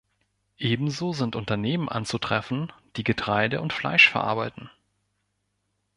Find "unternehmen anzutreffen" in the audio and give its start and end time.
1.35-2.73